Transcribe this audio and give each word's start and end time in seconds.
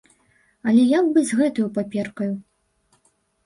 Але 0.71 0.85
як 0.93 1.05
быць 1.11 1.25
з 1.33 1.39
гэтаю 1.43 1.67
паперкаю? 1.77 2.33